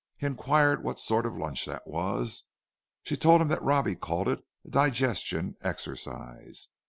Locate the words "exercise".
5.61-6.69